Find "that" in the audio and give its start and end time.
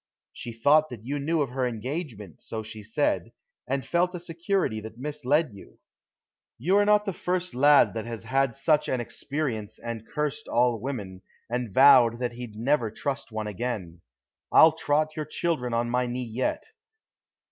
0.89-1.05, 4.81-4.97, 7.93-8.07, 12.17-12.31